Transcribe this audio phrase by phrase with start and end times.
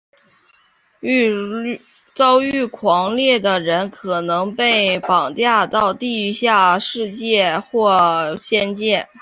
[2.15, 7.91] 遭遇狂猎的人也可能被绑架到地下世界或
[8.33, 9.05] 者仙境。